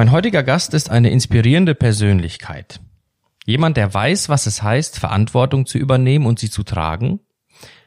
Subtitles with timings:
[0.00, 2.80] Mein heutiger Gast ist eine inspirierende Persönlichkeit.
[3.44, 7.20] Jemand, der weiß, was es heißt, Verantwortung zu übernehmen und sie zu tragen,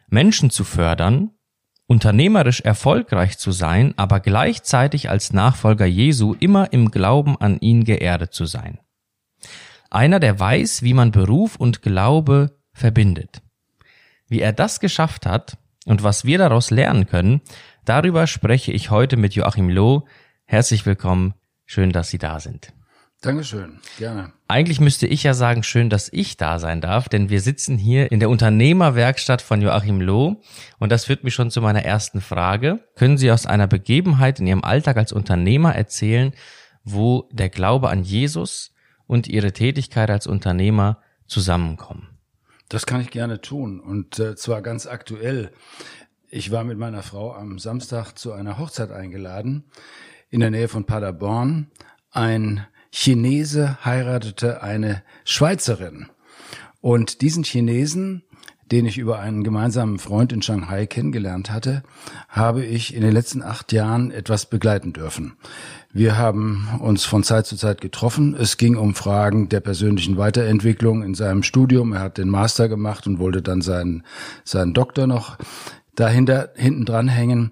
[0.10, 1.32] Menschen zu fördern,
[1.88, 8.32] unternehmerisch erfolgreich zu sein, aber gleichzeitig als Nachfolger Jesu immer im Glauben an ihn geerdet
[8.32, 8.80] zu sein.
[9.90, 13.42] Einer, der weiß, wie man Beruf und Glaube verbindet.
[14.28, 17.42] Wie er das geschafft hat und was wir daraus lernen können,
[17.86, 20.06] darüber spreche ich heute mit Joachim Loh.
[20.46, 21.34] Herzlich willkommen,
[21.66, 22.74] schön, dass Sie da sind.
[23.22, 24.34] Dankeschön, gerne.
[24.50, 28.12] Eigentlich müsste ich ja sagen, schön, dass ich da sein darf, denn wir sitzen hier
[28.12, 30.42] in der Unternehmerwerkstatt von Joachim Loh
[30.78, 32.80] und das führt mich schon zu meiner ersten Frage.
[32.96, 36.34] Können Sie aus einer Begebenheit in Ihrem Alltag als Unternehmer erzählen,
[36.84, 38.74] wo der Glaube an Jesus
[39.08, 42.13] und Ihre Tätigkeit als Unternehmer zusammenkommen?
[42.74, 45.52] Das kann ich gerne tun und äh, zwar ganz aktuell.
[46.32, 49.66] Ich war mit meiner Frau am Samstag zu einer Hochzeit eingeladen
[50.32, 51.70] in der Nähe von Paderborn.
[52.10, 56.08] Ein Chinese heiratete eine Schweizerin.
[56.82, 58.24] Und diesen Chinesen,
[58.72, 61.84] den ich über einen gemeinsamen Freund in Shanghai kennengelernt hatte,
[62.30, 65.34] habe ich in den letzten acht Jahren etwas begleiten dürfen.
[65.92, 68.36] Wir haben uns von Zeit zu Zeit getroffen.
[68.36, 71.94] Es ging um Fragen der persönlichen Weiterentwicklung in seinem Studium.
[71.94, 74.04] Er hat den Master gemacht und wollte dann seinen,
[74.44, 75.38] seinen Doktor noch
[75.96, 77.52] dahinter hinten dran hängen.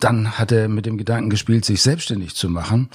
[0.00, 2.90] Dann hat er mit dem Gedanken gespielt, sich selbstständig zu machen.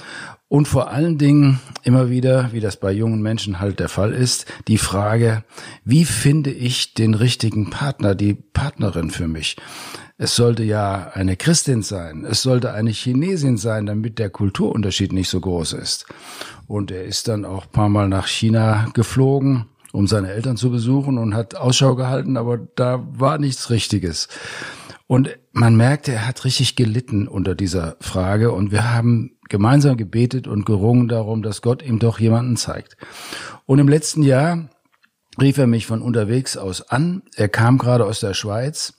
[0.48, 4.44] Und vor allen Dingen immer wieder, wie das bei jungen Menschen halt der Fall ist,
[4.68, 5.44] die Frage,
[5.84, 9.56] wie finde ich den richtigen Partner, die Partnerin für mich?
[10.18, 15.30] Es sollte ja eine Christin sein, es sollte eine Chinesin sein, damit der Kulturunterschied nicht
[15.30, 16.04] so groß ist.
[16.66, 21.18] Und er ist dann auch paar Mal nach China geflogen, um seine Eltern zu besuchen
[21.18, 24.28] und hat Ausschau gehalten, aber da war nichts Richtiges.
[25.12, 30.48] Und man merkte, er hat richtig gelitten unter dieser Frage und wir haben gemeinsam gebetet
[30.48, 32.96] und gerungen darum, dass Gott ihm doch jemanden zeigt.
[33.66, 34.70] Und im letzten Jahr
[35.38, 37.24] rief er mich von unterwegs aus an.
[37.36, 38.94] Er kam gerade aus der Schweiz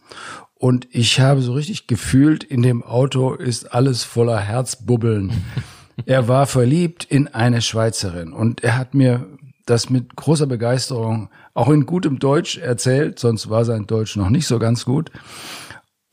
[0.54, 5.32] und ich habe so richtig gefühlt, in dem Auto ist alles voller Herzbubbeln.
[6.06, 9.26] er war verliebt in eine Schweizerin und er hat mir
[9.66, 14.46] das mit großer Begeisterung auch in gutem Deutsch erzählt, sonst war sein Deutsch noch nicht
[14.46, 15.10] so ganz gut.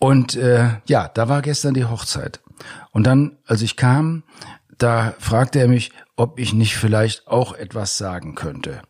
[0.00, 2.40] Und äh, ja, da war gestern die Hochzeit.
[2.90, 4.24] Und dann, als ich kam,
[4.78, 8.80] da fragte er mich, ob ich nicht vielleicht auch etwas sagen könnte.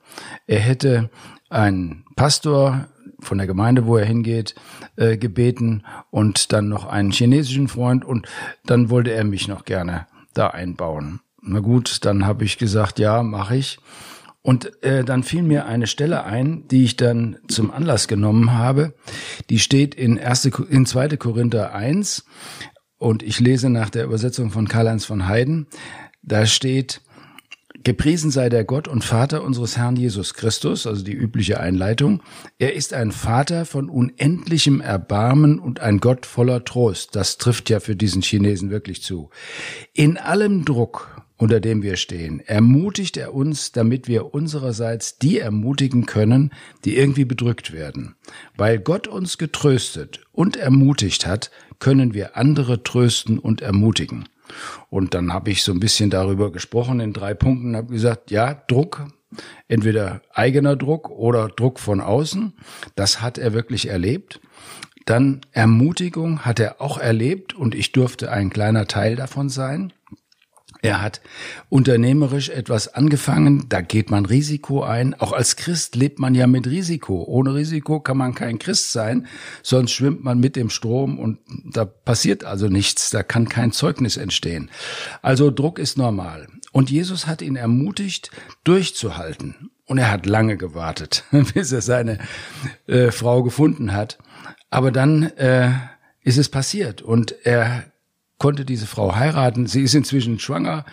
[0.46, 1.10] Er hätte
[1.48, 2.86] einen Pastor
[3.18, 4.54] von der Gemeinde, wo er hingeht,
[4.96, 8.26] äh, gebeten und dann noch einen chinesischen Freund und
[8.64, 11.20] dann wollte er mich noch gerne da einbauen.
[11.42, 13.78] Na gut, dann habe ich gesagt, ja, mache ich.
[14.42, 18.94] Und äh, dann fiel mir eine Stelle ein, die ich dann zum Anlass genommen habe.
[19.50, 21.16] Die steht in, erste, in 2.
[21.18, 22.24] Korinther 1
[22.96, 25.66] und ich lese nach der Übersetzung von Karl-Heinz von Heiden.
[26.22, 27.02] Da steht,
[27.82, 32.22] Gepriesen sei der Gott und Vater unseres Herrn Jesus Christus, also die übliche Einleitung.
[32.58, 37.16] Er ist ein Vater von unendlichem Erbarmen und ein Gott voller Trost.
[37.16, 39.30] Das trifft ja für diesen Chinesen wirklich zu.
[39.94, 46.04] In allem Druck unter dem wir stehen, ermutigt er uns, damit wir unsererseits die ermutigen
[46.04, 46.52] können,
[46.84, 48.14] die irgendwie bedrückt werden.
[48.58, 54.28] Weil Gott uns getröstet und ermutigt hat, können wir andere trösten und ermutigen.
[54.88, 58.54] Und dann habe ich so ein bisschen darüber gesprochen in drei Punkten, habe gesagt, ja,
[58.54, 59.06] Druck,
[59.68, 62.54] entweder eigener Druck oder Druck von außen,
[62.94, 64.40] das hat er wirklich erlebt.
[65.06, 69.92] Dann Ermutigung hat er auch erlebt und ich durfte ein kleiner Teil davon sein.
[70.82, 71.20] Er hat
[71.68, 75.14] unternehmerisch etwas angefangen, da geht man Risiko ein.
[75.14, 77.24] Auch als Christ lebt man ja mit Risiko.
[77.24, 79.26] Ohne Risiko kann man kein Christ sein,
[79.62, 84.16] sonst schwimmt man mit dem Strom und da passiert also nichts, da kann kein Zeugnis
[84.16, 84.70] entstehen.
[85.22, 86.48] Also Druck ist normal.
[86.72, 88.30] Und Jesus hat ihn ermutigt,
[88.64, 89.70] durchzuhalten.
[89.86, 91.24] Und er hat lange gewartet,
[91.54, 92.18] bis er seine
[92.86, 94.18] äh, Frau gefunden hat.
[94.70, 95.72] Aber dann äh,
[96.22, 97.84] ist es passiert und er
[98.40, 99.66] konnte diese Frau heiraten.
[99.66, 100.84] Sie ist inzwischen schwanger,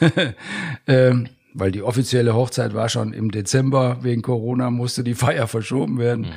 [0.86, 3.98] ähm, weil die offizielle Hochzeit war schon im Dezember.
[4.02, 6.26] Wegen Corona musste die Feier verschoben werden.
[6.26, 6.32] Mhm.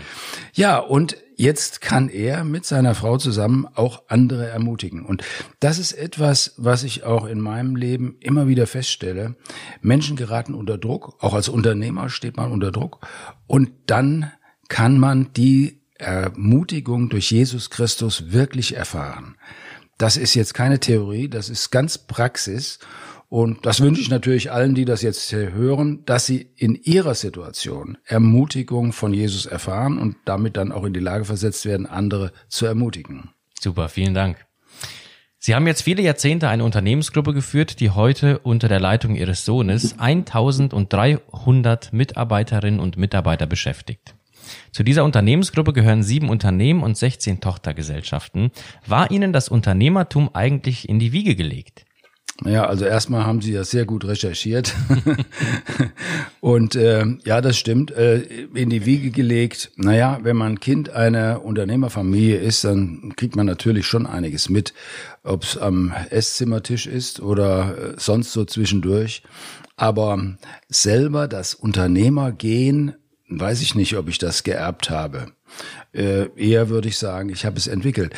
[0.54, 5.04] Ja, und jetzt kann er mit seiner Frau zusammen auch andere ermutigen.
[5.04, 5.24] Und
[5.60, 9.36] das ist etwas, was ich auch in meinem Leben immer wieder feststelle.
[9.82, 11.16] Menschen geraten unter Druck.
[11.20, 13.06] Auch als Unternehmer steht man unter Druck.
[13.48, 14.32] Und dann
[14.68, 19.36] kann man die Ermutigung durch Jesus Christus wirklich erfahren.
[20.00, 22.80] Das ist jetzt keine Theorie, das ist ganz Praxis.
[23.28, 27.98] Und das wünsche ich natürlich allen, die das jetzt hören, dass sie in ihrer Situation
[28.06, 32.66] Ermutigung von Jesus erfahren und damit dann auch in die Lage versetzt werden, andere zu
[32.66, 33.30] ermutigen.
[33.60, 34.38] Super, vielen Dank.
[35.38, 40.00] Sie haben jetzt viele Jahrzehnte eine Unternehmensgruppe geführt, die heute unter der Leitung Ihres Sohnes
[40.00, 44.16] 1300 Mitarbeiterinnen und Mitarbeiter beschäftigt.
[44.72, 48.52] Zu dieser Unternehmensgruppe gehören sieben Unternehmen und 16 Tochtergesellschaften.
[48.86, 51.86] War Ihnen das Unternehmertum eigentlich in die Wiege gelegt?
[52.46, 54.74] Ja, also erstmal haben Sie das sehr gut recherchiert.
[56.40, 58.20] und äh, ja, das stimmt, äh,
[58.54, 59.72] in die Wiege gelegt.
[59.76, 64.74] Naja, wenn man Kind einer Unternehmerfamilie ist, dann kriegt man natürlich schon einiges mit,
[65.24, 69.22] ob es am Esszimmertisch ist oder äh, sonst so zwischendurch.
[69.76, 70.38] Aber
[70.70, 72.96] selber das Unternehmergehen,
[73.30, 75.32] weiß ich nicht, ob ich das geerbt habe.
[75.94, 78.14] Äh, eher würde ich sagen, ich habe es entwickelt.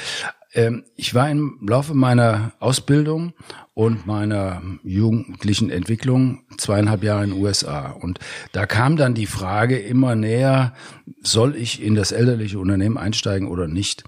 [0.53, 3.33] Ähm, ich war im Laufe meiner Ausbildung
[3.73, 7.91] und meiner jugendlichen Entwicklung zweieinhalb Jahre in den USA.
[7.91, 8.19] Und
[8.51, 10.73] da kam dann die Frage immer näher,
[11.21, 14.03] soll ich in das elterliche Unternehmen einsteigen oder nicht?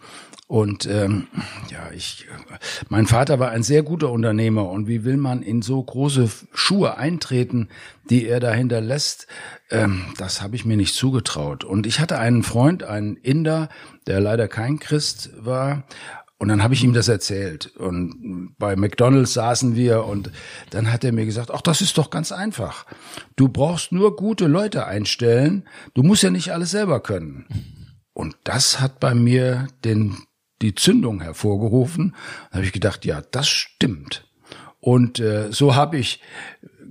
[0.54, 1.26] Und ähm,
[1.72, 2.28] ja, ich,
[2.88, 6.96] mein Vater war ein sehr guter Unternehmer und wie will man in so große Schuhe
[6.96, 7.70] eintreten,
[8.12, 9.26] die er dahinter lässt?
[9.72, 11.64] Ähm, das habe ich mir nicht zugetraut.
[11.64, 13.68] Und ich hatte einen Freund, einen Inder,
[14.06, 15.86] der leider kein Christ war,
[16.38, 17.76] und dann habe ich ihm das erzählt.
[17.78, 20.30] Und bei McDonald's saßen wir und
[20.70, 22.86] dann hat er mir gesagt, ach, das ist doch ganz einfach.
[23.36, 25.68] Du brauchst nur gute Leute einstellen.
[25.96, 27.48] Du musst ja nicht alles selber können.
[28.14, 30.18] Und das hat bei mir den,
[30.64, 32.16] die Zündung hervorgerufen.
[32.50, 34.28] Da habe ich gedacht, ja, das stimmt.
[34.80, 36.20] Und äh, so habe ich,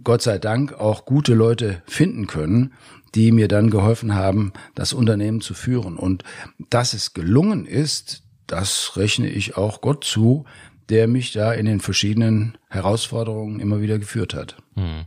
[0.04, 2.72] Gott sei Dank, auch gute Leute finden können,
[3.14, 5.96] die mir dann geholfen haben, das Unternehmen zu führen.
[5.96, 6.24] Und
[6.70, 10.44] dass es gelungen ist, das rechne ich auch Gott zu,
[10.88, 14.56] der mich da in den verschiedenen Herausforderungen immer wieder geführt hat.
[14.74, 15.06] Hm.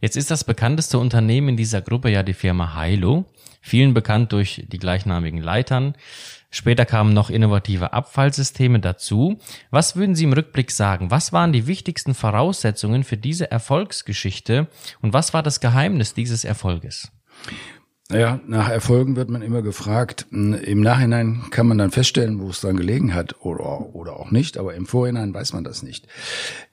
[0.00, 3.24] Jetzt ist das bekannteste Unternehmen in dieser Gruppe ja die Firma Heilo,
[3.60, 5.94] vielen bekannt durch die gleichnamigen Leitern.
[6.50, 9.38] Später kamen noch innovative Abfallsysteme dazu.
[9.70, 11.10] Was würden Sie im Rückblick sagen?
[11.10, 14.68] Was waren die wichtigsten Voraussetzungen für diese Erfolgsgeschichte
[15.02, 17.12] und was war das Geheimnis dieses Erfolges?
[18.08, 20.26] Naja, nach Erfolgen wird man immer gefragt.
[20.30, 24.58] Im Nachhinein kann man dann feststellen, wo es dann gelegen hat oder, oder auch nicht,
[24.58, 26.06] aber im Vorhinein weiß man das nicht.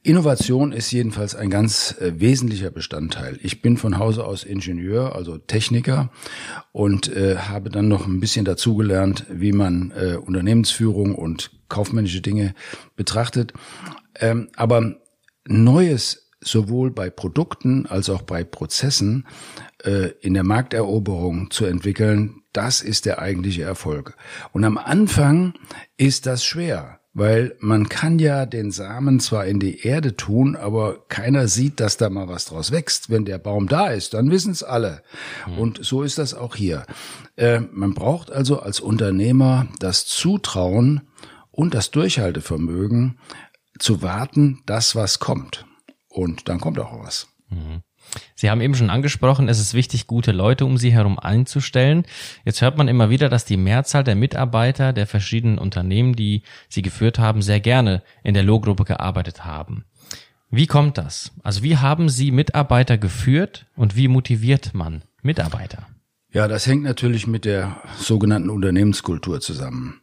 [0.03, 3.39] Innovation ist jedenfalls ein ganz äh, wesentlicher Bestandteil.
[3.41, 6.11] Ich bin von Hause aus Ingenieur, also Techniker
[6.71, 12.53] und äh, habe dann noch ein bisschen dazugelernt, wie man äh, Unternehmensführung und kaufmännische Dinge
[12.95, 13.53] betrachtet.
[14.19, 14.97] Ähm, aber
[15.47, 19.25] Neues sowohl bei Produkten als auch bei Prozessen
[19.83, 24.15] in der Markteroberung zu entwickeln, das ist der eigentliche Erfolg.
[24.53, 25.55] Und am Anfang
[25.97, 31.05] ist das schwer, weil man kann ja den Samen zwar in die Erde tun, aber
[31.09, 33.09] keiner sieht, dass da mal was draus wächst.
[33.09, 35.03] Wenn der Baum da ist, dann wissen es alle.
[35.47, 35.57] Mhm.
[35.59, 36.85] Und so ist das auch hier.
[37.35, 41.01] Äh, man braucht also als Unternehmer das Zutrauen
[41.51, 43.19] und das Durchhaltevermögen
[43.77, 45.65] zu warten, dass was kommt.
[46.07, 47.27] Und dann kommt auch was.
[47.49, 47.81] Mhm.
[48.35, 52.05] Sie haben eben schon angesprochen, es ist wichtig, gute Leute um Sie herum einzustellen.
[52.45, 56.81] Jetzt hört man immer wieder, dass die Mehrzahl der Mitarbeiter der verschiedenen Unternehmen, die Sie
[56.81, 59.85] geführt haben, sehr gerne in der Lohgruppe gearbeitet haben.
[60.49, 61.31] Wie kommt das?
[61.41, 65.87] Also wie haben Sie Mitarbeiter geführt und wie motiviert man Mitarbeiter?
[66.33, 70.01] Ja, das hängt natürlich mit der sogenannten Unternehmenskultur zusammen.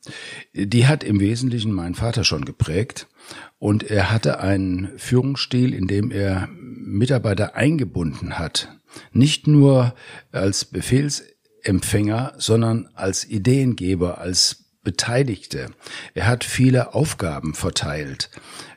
[0.54, 3.08] Die hat im Wesentlichen mein Vater schon geprägt.
[3.58, 8.68] Und er hatte einen Führungsstil, in dem er Mitarbeiter eingebunden hat.
[9.12, 9.94] Nicht nur
[10.32, 15.70] als Befehlsempfänger, sondern als Ideengeber, als Beteiligte.
[16.14, 18.30] Er hat viele Aufgaben verteilt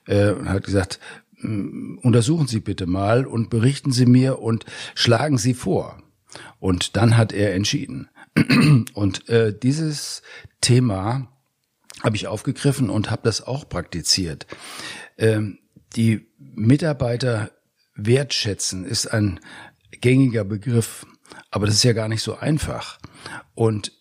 [0.05, 1.00] äh, und hat gesagt,
[1.38, 6.01] hm, untersuchen Sie bitte mal und berichten Sie mir und schlagen Sie vor.
[6.60, 8.10] Und dann hat er entschieden.
[8.93, 10.24] Und äh, dieses
[10.60, 11.27] Thema
[12.01, 14.47] habe ich aufgegriffen und habe das auch praktiziert.
[15.17, 15.59] Ähm,
[15.95, 17.51] die Mitarbeiter
[17.95, 19.39] wertschätzen ist ein
[20.01, 21.05] gängiger Begriff,
[21.51, 23.00] aber das ist ja gar nicht so einfach.
[23.53, 23.91] Und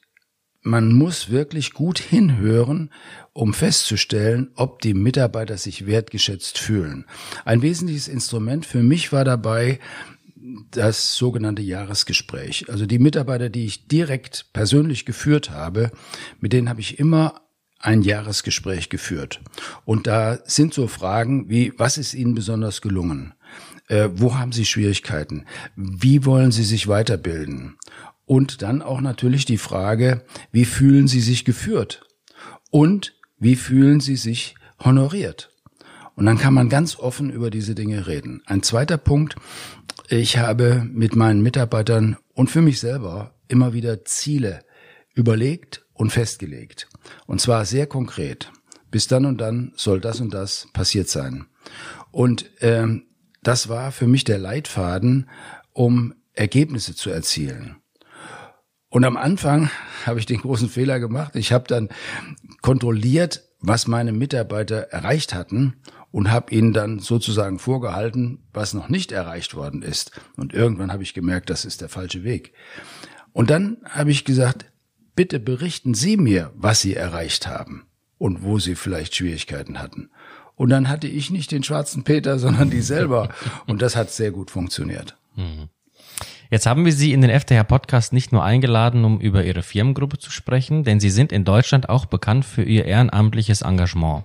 [0.62, 2.90] man muss wirklich gut hinhören,
[3.32, 7.04] um festzustellen, ob die Mitarbeiter sich wertgeschätzt fühlen.
[7.44, 9.80] Ein wesentliches Instrument für mich war dabei
[10.70, 12.68] das sogenannte Jahresgespräch.
[12.68, 15.90] Also die Mitarbeiter, die ich direkt persönlich geführt habe,
[16.40, 17.42] mit denen habe ich immer
[17.82, 19.40] ein Jahresgespräch geführt.
[19.84, 23.34] Und da sind so Fragen wie, was ist Ihnen besonders gelungen?
[23.88, 25.44] Äh, wo haben Sie Schwierigkeiten?
[25.76, 27.76] Wie wollen Sie sich weiterbilden?
[28.24, 32.04] Und dann auch natürlich die Frage, wie fühlen Sie sich geführt?
[32.70, 35.50] Und wie fühlen Sie sich honoriert?
[36.14, 38.42] Und dann kann man ganz offen über diese Dinge reden.
[38.46, 39.34] Ein zweiter Punkt,
[40.08, 44.64] ich habe mit meinen Mitarbeitern und für mich selber immer wieder Ziele
[45.14, 46.88] überlegt und festgelegt.
[47.26, 48.50] Und zwar sehr konkret.
[48.90, 51.46] Bis dann und dann soll das und das passiert sein.
[52.10, 53.06] Und ähm,
[53.42, 55.28] das war für mich der Leitfaden,
[55.72, 57.76] um Ergebnisse zu erzielen.
[58.88, 59.70] Und am Anfang
[60.06, 61.34] habe ich den großen Fehler gemacht.
[61.36, 61.88] Ich habe dann
[62.60, 65.76] kontrolliert, was meine Mitarbeiter erreicht hatten
[66.10, 70.12] und habe ihnen dann sozusagen vorgehalten, was noch nicht erreicht worden ist.
[70.36, 72.52] Und irgendwann habe ich gemerkt, das ist der falsche Weg.
[73.32, 74.66] Und dann habe ich gesagt,
[75.14, 77.86] bitte berichten Sie mir, was Sie erreicht haben
[78.18, 80.10] und wo Sie vielleicht Schwierigkeiten hatten.
[80.54, 83.30] Und dann hatte ich nicht den schwarzen Peter, sondern die selber.
[83.66, 85.16] Und das hat sehr gut funktioniert.
[85.34, 85.68] Mhm.
[86.52, 90.18] Jetzt haben wir Sie in den FDH Podcast nicht nur eingeladen, um über Ihre Firmengruppe
[90.18, 94.24] zu sprechen, denn Sie sind in Deutschland auch bekannt für Ihr ehrenamtliches Engagement.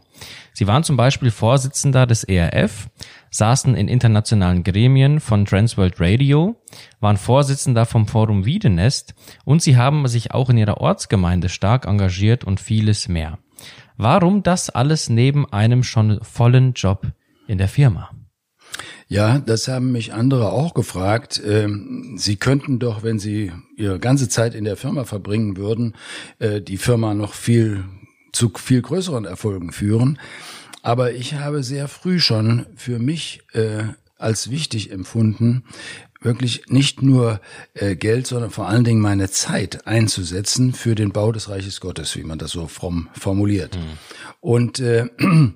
[0.51, 2.89] Sie waren zum Beispiel Vorsitzender des ERF,
[3.31, 6.61] saßen in internationalen Gremien von Transworld Radio,
[6.99, 9.15] waren Vorsitzender vom Forum Wiedenest
[9.45, 13.39] und Sie haben sich auch in Ihrer Ortsgemeinde stark engagiert und vieles mehr.
[13.95, 17.07] Warum das alles neben einem schon vollen Job
[17.47, 18.09] in der Firma?
[19.07, 21.41] Ja, das haben mich andere auch gefragt.
[21.45, 25.95] Ähm, Sie könnten doch, wenn Sie Ihre ganze Zeit in der Firma verbringen würden,
[26.39, 27.85] äh, die Firma noch viel
[28.31, 30.19] zu viel größeren Erfolgen führen.
[30.81, 33.83] Aber ich habe sehr früh schon für mich äh,
[34.17, 35.63] als wichtig empfunden,
[36.21, 37.39] wirklich nicht nur
[37.73, 42.15] äh, Geld, sondern vor allen Dingen meine Zeit einzusetzen für den Bau des Reiches Gottes,
[42.15, 43.75] wie man das so fromm formuliert.
[43.75, 43.81] Mhm.
[44.41, 45.51] Und äh, äh,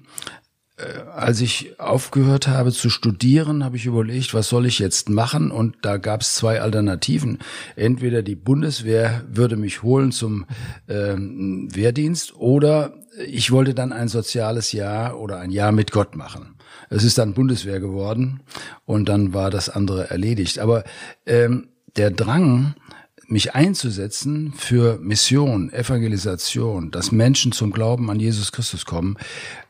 [1.15, 5.51] als ich aufgehört habe zu studieren, habe ich überlegt, was soll ich jetzt machen?
[5.51, 7.39] Und da gab es zwei Alternativen.
[7.75, 10.45] Entweder die Bundeswehr würde mich holen zum
[10.87, 12.93] ähm, Wehrdienst oder
[13.27, 16.55] ich wollte dann ein soziales Jahr oder ein Jahr mit Gott machen.
[16.89, 18.41] Es ist dann Bundeswehr geworden
[18.85, 20.59] und dann war das andere erledigt.
[20.59, 20.83] Aber
[21.25, 22.75] ähm, der Drang,
[23.31, 29.17] mich einzusetzen für Mission, Evangelisation, dass Menschen zum Glauben an Jesus Christus kommen,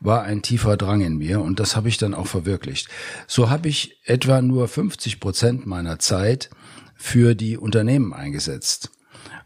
[0.00, 2.88] war ein tiefer Drang in mir und das habe ich dann auch verwirklicht.
[3.26, 6.50] So habe ich etwa nur 50 Prozent meiner Zeit
[6.94, 8.90] für die Unternehmen eingesetzt.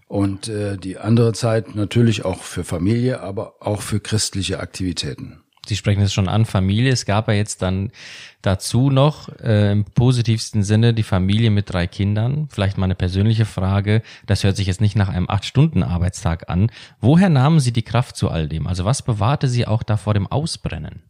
[0.08, 5.42] Und äh, die andere Zeit natürlich auch für Familie, aber auch für christliche Aktivitäten.
[5.68, 6.92] Sie sprechen es schon an, Familie.
[6.92, 7.90] Es gab ja jetzt dann
[8.42, 12.48] dazu noch äh, im positivsten Sinne die Familie mit drei Kindern.
[12.50, 14.02] Vielleicht mal eine persönliche Frage.
[14.26, 16.70] Das hört sich jetzt nicht nach einem acht Stunden Arbeitstag an.
[17.00, 18.66] Woher nahmen Sie die Kraft zu all dem?
[18.66, 21.02] Also was bewahrte Sie auch da vor dem Ausbrennen?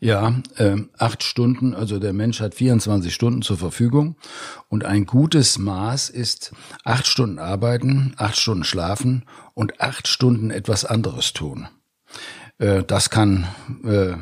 [0.00, 4.16] Ja, äh, acht Stunden, also der Mensch hat 24 Stunden zur Verfügung
[4.68, 6.52] und ein gutes Maß ist
[6.84, 9.24] acht Stunden arbeiten, acht Stunden schlafen
[9.54, 11.68] und acht Stunden etwas anderes tun.
[12.58, 13.46] Äh, das kann
[13.84, 14.14] äh,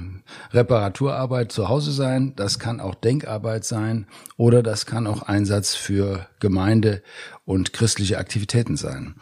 [0.52, 6.26] Reparaturarbeit zu Hause sein, das kann auch Denkarbeit sein oder das kann auch Einsatz für
[6.40, 7.02] Gemeinde
[7.44, 9.14] und christliche Aktivitäten sein.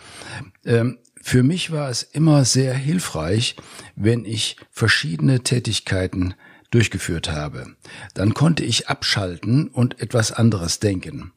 [0.64, 3.56] Ähm, für mich war es immer sehr hilfreich,
[3.96, 6.34] wenn ich verschiedene Tätigkeiten
[6.74, 7.76] durchgeführt habe.
[8.14, 11.32] Dann konnte ich abschalten und etwas anderes denken.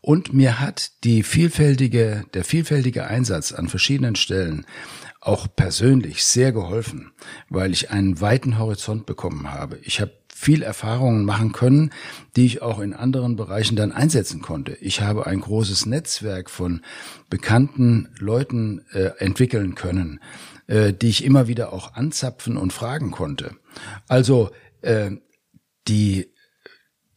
[0.00, 4.66] Und mir hat die vielfältige, der vielfältige Einsatz an verschiedenen Stellen
[5.20, 7.12] auch persönlich sehr geholfen,
[7.50, 9.78] weil ich einen weiten Horizont bekommen habe.
[9.82, 11.90] Ich habe viel Erfahrungen machen können,
[12.36, 14.78] die ich auch in anderen Bereichen dann einsetzen konnte.
[14.80, 16.82] Ich habe ein großes Netzwerk von
[17.28, 20.20] bekannten Leuten äh, entwickeln können,
[20.68, 23.56] äh, die ich immer wieder auch anzapfen und fragen konnte.
[24.06, 24.50] Also
[24.82, 25.10] äh,
[25.86, 26.28] die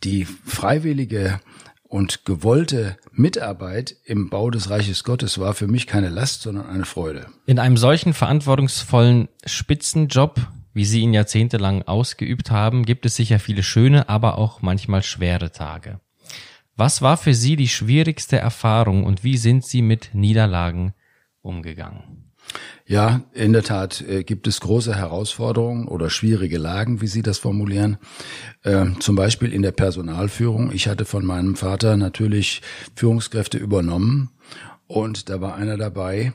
[0.03, 1.39] die freiwillige
[1.83, 6.85] und gewollte Mitarbeit im Bau des Reiches Gottes war für mich keine Last, sondern eine
[6.85, 7.27] Freude.
[7.45, 10.39] In einem solchen verantwortungsvollen Spitzenjob,
[10.73, 15.51] wie Sie ihn jahrzehntelang ausgeübt haben, gibt es sicher viele schöne, aber auch manchmal schwere
[15.51, 15.99] Tage.
[16.77, 20.93] Was war für Sie die schwierigste Erfahrung und wie sind Sie mit Niederlagen
[21.41, 22.30] umgegangen?
[22.85, 27.37] Ja, in der Tat äh, gibt es große Herausforderungen oder schwierige Lagen, wie Sie das
[27.37, 27.97] formulieren.
[28.63, 30.71] Äh, zum Beispiel in der Personalführung.
[30.73, 32.61] Ich hatte von meinem Vater natürlich
[32.95, 34.31] Führungskräfte übernommen
[34.87, 36.33] und da war einer dabei,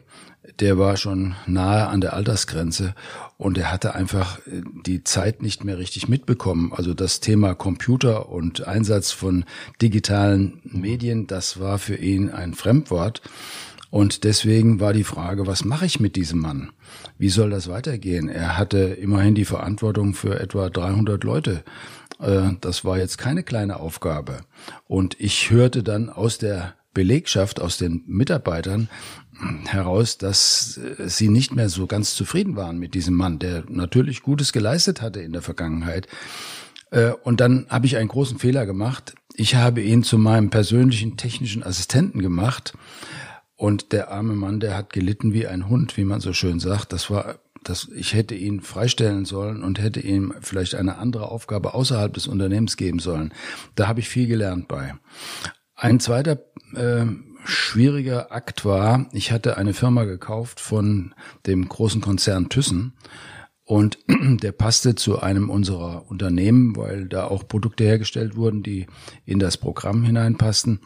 [0.61, 2.95] der war schon nahe an der Altersgrenze
[3.37, 6.73] und er hatte einfach äh, die Zeit nicht mehr richtig mitbekommen.
[6.75, 9.45] Also das Thema Computer und Einsatz von
[9.83, 13.21] digitalen Medien, das war für ihn ein Fremdwort.
[13.97, 16.71] Und deswegen war die Frage, was mache ich mit diesem Mann?
[17.17, 18.29] Wie soll das weitergehen?
[18.29, 21.65] Er hatte immerhin die Verantwortung für etwa 300 Leute.
[22.21, 24.41] Äh, das war jetzt keine kleine Aufgabe.
[24.87, 28.91] Und ich hörte dann aus der Belegschaft, aus den Mitarbeitern,
[29.65, 34.21] heraus, dass äh, sie nicht mehr so ganz zufrieden waren mit diesem Mann, der natürlich
[34.21, 36.07] Gutes geleistet hatte in der Vergangenheit.
[36.91, 39.15] Äh, und dann habe ich einen großen Fehler gemacht.
[39.33, 42.75] Ich habe ihn zu meinem persönlichen technischen Assistenten gemacht.
[43.57, 46.93] Und der arme Mann, der hat gelitten wie ein Hund, wie man so schön sagt.
[46.93, 51.75] Das war, das, ich hätte ihn freistellen sollen und hätte ihm vielleicht eine andere Aufgabe
[51.75, 53.33] außerhalb des Unternehmens geben sollen.
[53.75, 54.95] Da habe ich viel gelernt bei.
[55.75, 56.39] Ein zweiter
[56.75, 57.07] äh,
[57.45, 61.15] schwieriger Akt war, ich hatte eine Firma gekauft von
[61.47, 62.95] dem großen Konzern Thyssen
[63.65, 68.87] und der passte zu einem unserer Unternehmen, weil da auch Produkte hergestellt wurden, die
[69.25, 70.81] in das Programm hineinpassten.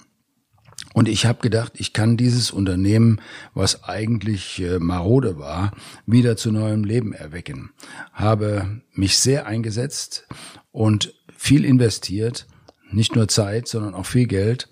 [0.92, 3.20] Und ich habe gedacht, ich kann dieses Unternehmen,
[3.54, 5.73] was eigentlich äh, marode war,
[6.04, 7.70] wieder zu neuem Leben erwecken.
[8.12, 10.26] Habe mich sehr eingesetzt
[10.73, 12.47] und viel investiert,
[12.90, 14.68] nicht nur Zeit, sondern auch viel Geld.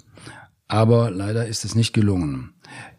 [0.66, 2.54] Aber leider ist es nicht gelungen.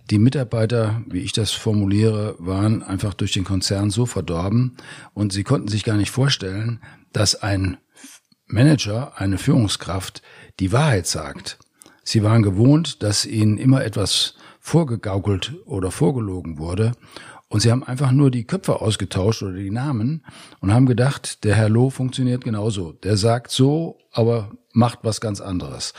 [0.10, 4.78] Die Mitarbeiter, wie ich das formuliere, waren einfach durch den Konzern so verdorben
[5.14, 6.80] und sie konnten sich gar nicht vorstellen,
[7.14, 7.78] dass ein
[8.48, 10.24] Manager, eine Führungskraft
[10.60, 11.60] die Wahrheit sagt.
[12.10, 16.94] Sie waren gewohnt, dass ihnen immer etwas vorgegaukelt oder vorgelogen wurde
[17.50, 20.26] und sie haben einfach nur die Köpfe ausgetauscht oder die Namen
[20.60, 22.94] und haben gedacht, der Herr Loh funktioniert genauso.
[22.94, 25.94] Der sagt so, aber macht was ganz anderes.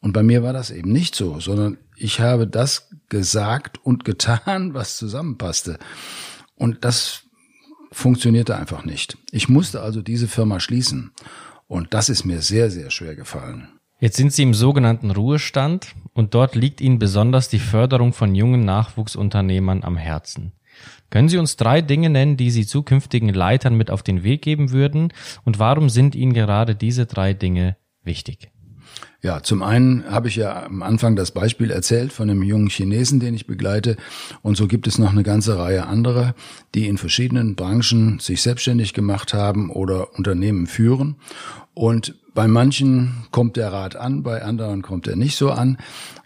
[0.00, 4.74] Und bei mir war das eben nicht so, sondern ich habe das gesagt und getan,
[4.74, 5.78] was zusammenpasste.
[6.56, 7.22] Und das
[7.90, 9.16] funktionierte einfach nicht.
[9.30, 11.12] Ich musste also diese Firma schließen.
[11.68, 13.80] Und das ist mir sehr, sehr schwer gefallen.
[14.04, 18.60] Jetzt sind Sie im sogenannten Ruhestand und dort liegt Ihnen besonders die Förderung von jungen
[18.60, 20.52] Nachwuchsunternehmern am Herzen.
[21.08, 24.72] Können Sie uns drei Dinge nennen, die Sie zukünftigen Leitern mit auf den Weg geben
[24.72, 25.10] würden
[25.46, 28.50] und warum sind Ihnen gerade diese drei Dinge wichtig?
[29.22, 33.20] Ja, zum einen habe ich ja am Anfang das Beispiel erzählt von einem jungen Chinesen,
[33.20, 33.96] den ich begleite.
[34.42, 36.34] Und so gibt es noch eine ganze Reihe anderer,
[36.74, 41.16] die in verschiedenen Branchen sich selbstständig gemacht haben oder Unternehmen führen.
[41.74, 45.78] Und bei manchen kommt der Rat an, bei anderen kommt er nicht so an.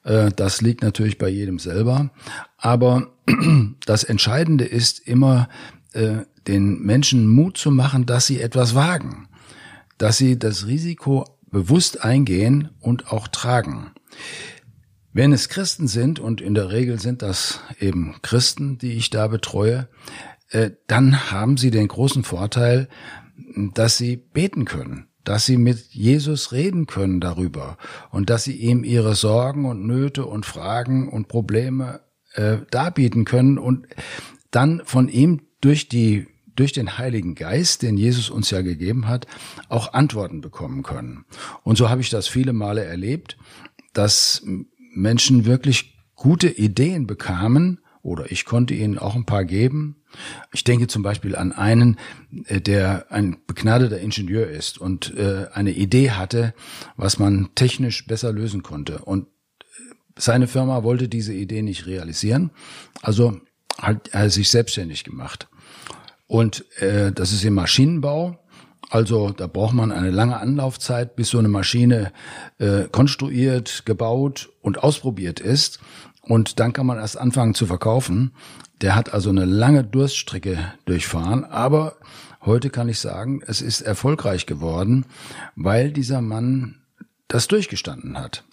[0.04, 2.10] Äh, das liegt natürlich bei jedem selber.
[2.56, 3.10] Aber
[3.86, 5.48] das Entscheidende ist immer,
[5.92, 9.28] äh, den Menschen Mut zu machen, dass sie etwas wagen,
[9.98, 13.90] dass sie das Risiko bewusst eingehen und auch tragen.
[15.12, 19.26] Wenn es Christen sind, und in der Regel sind das eben Christen, die ich da
[19.28, 19.88] betreue,
[20.50, 22.88] äh, dann haben sie den großen Vorteil,
[23.74, 27.76] dass sie beten können, dass sie mit Jesus reden können darüber
[28.10, 32.00] und dass sie ihm ihre Sorgen und Nöte und Fragen und Probleme
[32.32, 33.86] äh, darbieten können und
[34.50, 39.26] dann von ihm durch die durch den Heiligen Geist, den Jesus uns ja gegeben hat,
[39.68, 41.26] auch Antworten bekommen können.
[41.62, 43.36] Und so habe ich das viele Male erlebt,
[43.92, 44.42] dass
[44.94, 49.96] Menschen wirklich gute Ideen bekamen, oder ich konnte ihnen auch ein paar geben.
[50.52, 51.98] Ich denke zum Beispiel an einen,
[52.46, 56.54] äh, der ein begnadeter Ingenieur ist und äh, eine Idee hatte,
[56.96, 58.98] was man technisch besser lösen konnte.
[58.98, 62.50] Und äh, seine Firma wollte diese Idee nicht realisieren,
[63.02, 63.40] also
[63.80, 65.48] hat er sich selbstständig gemacht.
[66.26, 68.38] Und äh, das ist im Maschinenbau.
[68.90, 72.12] Also da braucht man eine lange Anlaufzeit, bis so eine Maschine
[72.58, 75.80] äh, konstruiert, gebaut und ausprobiert ist.
[76.28, 78.32] Und dann kann man erst anfangen zu verkaufen.
[78.82, 81.44] Der hat also eine lange Durststrecke durchfahren.
[81.44, 81.96] Aber
[82.42, 85.06] heute kann ich sagen, es ist erfolgreich geworden,
[85.56, 86.82] weil dieser Mann
[87.28, 88.44] das durchgestanden hat.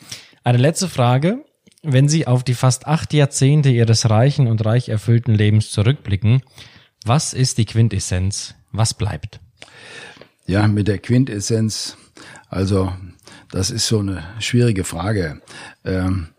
[0.44, 1.44] Eine letzte Frage.
[1.84, 6.42] Wenn Sie auf die fast acht Jahrzehnte Ihres reichen und reich erfüllten Lebens zurückblicken,
[7.06, 8.56] was ist die Quintessenz?
[8.72, 9.40] Was bleibt?
[10.48, 11.98] Ja, mit der Quintessenz,
[12.50, 12.92] also
[13.52, 15.42] das ist so eine schwierige Frage.
[15.84, 16.30] Ähm,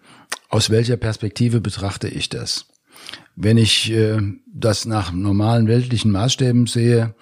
[0.57, 2.65] aus welcher Perspektive betrachte ich das?
[3.35, 7.15] Wenn ich äh, das nach normalen weltlichen Maßstäben sehe,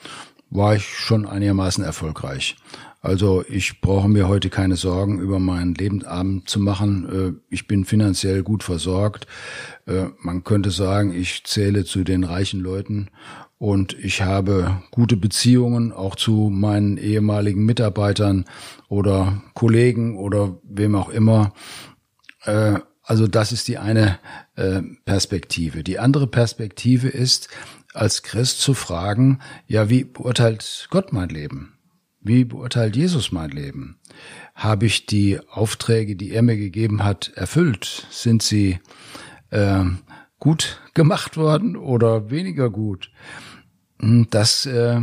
[0.50, 2.54] war ich schon einigermaßen erfolgreich.
[3.00, 7.08] Also ich brauche mir heute keine Sorgen über meinen Lebensabend zu machen.
[7.10, 9.26] Äh, ich bin finanziell gut versorgt.
[9.86, 13.08] Äh, man könnte sagen, ich zähle zu den reichen Leuten
[13.58, 18.44] und ich habe gute Beziehungen auch zu meinen ehemaligen Mitarbeitern
[18.88, 21.52] oder Kollegen oder wem auch immer.
[23.04, 24.18] Äh, also das ist die eine
[25.04, 25.82] Perspektive.
[25.82, 27.48] Die andere Perspektive ist,
[27.92, 31.74] als Christ zu fragen, ja, wie beurteilt Gott mein Leben?
[32.20, 33.98] Wie beurteilt Jesus mein Leben?
[34.54, 38.06] Habe ich die Aufträge, die er mir gegeben hat, erfüllt?
[38.10, 38.80] Sind sie
[39.50, 39.84] äh,
[40.38, 43.10] gut gemacht worden oder weniger gut?
[44.00, 44.98] Hm, das äh,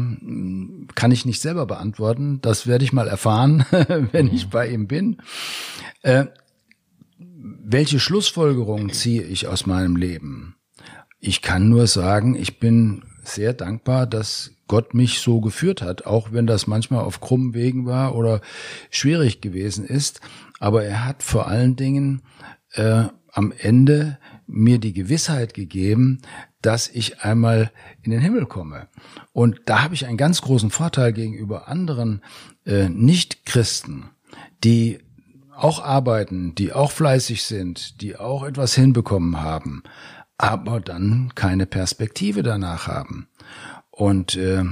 [0.96, 2.42] kann ich nicht selber beantworten.
[2.42, 3.66] Das werde ich mal erfahren,
[4.12, 5.22] wenn ich bei ihm bin.
[6.02, 6.26] Äh,
[7.72, 10.56] welche Schlussfolgerungen ziehe ich aus meinem Leben?
[11.22, 16.32] ich kann nur sagen, ich bin sehr dankbar, dass Gott mich so geführt hat, auch
[16.32, 18.42] wenn das manchmal auf krummen Wegen war oder
[18.90, 20.20] schwierig gewesen ist.
[20.60, 22.24] Aber er hat vor allen Dingen
[22.74, 26.22] äh, am Ende mir die Gewissheit gegeben,
[26.62, 28.88] dass ich einmal in den Himmel komme.
[29.32, 32.24] Und da habe ich einen ganz großen Vorteil gegenüber anderen
[32.66, 34.10] äh, Nicht-Christen,
[34.64, 35.00] die
[35.56, 39.84] auch arbeiten, die auch fleißig sind, die auch etwas hinbekommen haben,
[40.38, 43.28] aber dann keine Perspektive danach haben.
[43.90, 44.64] Und äh,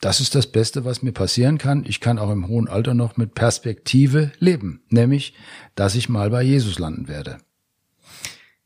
[0.00, 1.84] das ist das Beste, was mir passieren kann.
[1.86, 5.34] Ich kann auch im hohen Alter noch mit Perspektive leben, nämlich,
[5.74, 7.38] dass ich mal bei Jesus landen werde.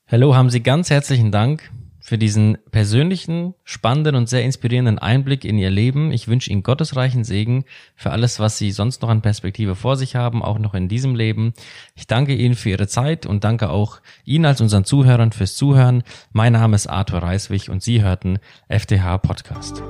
[0.07, 5.59] Hallo, haben Sie ganz herzlichen Dank für diesen persönlichen, spannenden und sehr inspirierenden Einblick in
[5.59, 6.11] Ihr Leben.
[6.13, 10.17] Ich wünsche Ihnen gottesreichen Segen für alles, was Sie sonst noch an Perspektive vor sich
[10.17, 11.53] haben, auch noch in diesem Leben.
[11.95, 16.03] Ich danke Ihnen für Ihre Zeit und danke auch Ihnen als unseren Zuhörern fürs Zuhören.
[16.33, 19.83] Mein Name ist Arthur Reiswig und Sie hörten FTH Podcast.